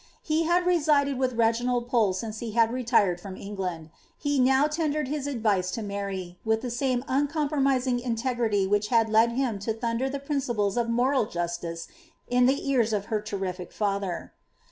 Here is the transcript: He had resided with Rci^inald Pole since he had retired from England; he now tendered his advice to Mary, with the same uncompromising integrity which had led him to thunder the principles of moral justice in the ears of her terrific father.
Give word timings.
He 0.23 0.45
had 0.45 0.65
resided 0.65 1.19
with 1.19 1.37
Rci^inald 1.37 1.87
Pole 1.87 2.13
since 2.13 2.39
he 2.39 2.53
had 2.53 2.73
retired 2.73 3.21
from 3.21 3.37
England; 3.37 3.91
he 4.17 4.39
now 4.39 4.65
tendered 4.65 5.07
his 5.07 5.27
advice 5.27 5.69
to 5.77 5.83
Mary, 5.83 6.39
with 6.43 6.61
the 6.63 6.71
same 6.71 7.05
uncompromising 7.07 7.99
integrity 7.99 8.65
which 8.65 8.87
had 8.87 9.09
led 9.11 9.33
him 9.33 9.59
to 9.59 9.75
thunder 9.75 10.09
the 10.09 10.17
principles 10.19 10.75
of 10.75 10.89
moral 10.89 11.27
justice 11.27 11.87
in 12.27 12.47
the 12.47 12.67
ears 12.67 12.93
of 12.93 13.05
her 13.13 13.21
terrific 13.21 13.71
father. 13.71 14.33